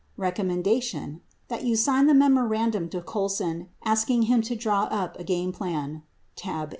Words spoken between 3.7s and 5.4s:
asking him to draw up a